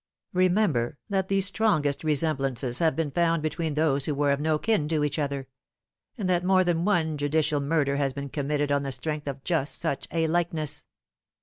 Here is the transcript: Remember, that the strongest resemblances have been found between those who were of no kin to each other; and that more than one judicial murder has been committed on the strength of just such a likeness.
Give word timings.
Remember, 0.33 0.97
that 1.09 1.27
the 1.27 1.41
strongest 1.41 2.03
resemblances 2.03 2.79
have 2.79 2.95
been 2.95 3.11
found 3.11 3.43
between 3.43 3.75
those 3.75 4.05
who 4.05 4.15
were 4.15 4.31
of 4.31 4.39
no 4.39 4.57
kin 4.57 4.87
to 4.87 5.03
each 5.03 5.19
other; 5.19 5.47
and 6.17 6.27
that 6.27 6.43
more 6.43 6.63
than 6.63 6.85
one 6.85 7.19
judicial 7.19 7.59
murder 7.59 7.97
has 7.97 8.11
been 8.11 8.29
committed 8.29 8.71
on 8.71 8.81
the 8.81 8.91
strength 8.91 9.27
of 9.27 9.43
just 9.43 9.77
such 9.77 10.07
a 10.11 10.25
likeness. 10.25 10.85